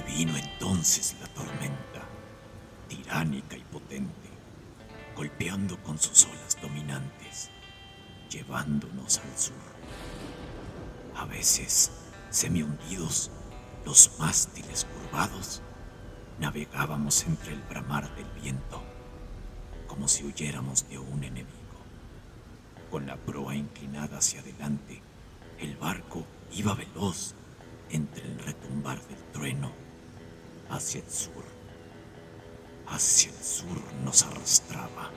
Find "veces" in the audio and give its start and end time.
11.26-11.90